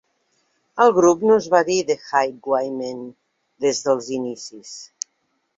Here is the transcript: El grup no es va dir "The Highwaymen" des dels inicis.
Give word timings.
El 0.85 0.93
grup 0.95 1.25
no 1.31 1.35
es 1.41 1.49
va 1.55 1.61
dir 1.67 1.75
"The 1.91 1.97
Highwaymen" 1.99 3.05
des 3.67 3.83
dels 3.89 4.09
inicis. 4.21 4.77